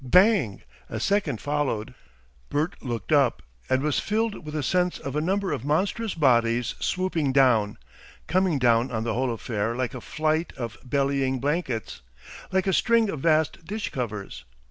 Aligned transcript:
Bang! 0.03 0.63
a 0.89 0.99
second 0.99 1.39
followed. 1.39 1.93
Bert 2.49 2.75
looked 2.81 3.11
up 3.11 3.43
and 3.69 3.83
was 3.83 3.99
filled 3.99 4.43
with 4.43 4.55
a 4.55 4.63
sense 4.63 4.97
of 4.97 5.15
a 5.15 5.21
number 5.21 5.51
of 5.51 5.63
monstrous 5.63 6.15
bodies 6.15 6.73
swooping 6.79 7.31
down, 7.33 7.77
coming 8.25 8.57
down 8.57 8.89
on 8.89 9.03
the 9.03 9.13
whole 9.13 9.31
affair 9.31 9.75
like 9.75 9.93
a 9.93 10.01
flight 10.01 10.53
of 10.57 10.75
bellying 10.83 11.39
blankets, 11.39 12.01
like 12.51 12.65
a 12.65 12.73
string 12.73 13.11
of 13.11 13.19
vast 13.19 13.63
dish 13.63 13.91
covers. 13.91 14.43